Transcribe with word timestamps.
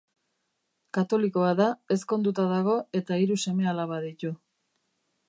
Katolikoa 0.97 1.51
da, 1.59 1.67
ezkonduta 1.97 2.45
dago 2.53 2.79
eta 3.01 3.21
hiru 3.25 3.39
seme-alaba 3.47 4.01
ditu. 4.07 4.37